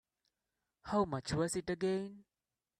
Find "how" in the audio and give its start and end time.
0.81-1.05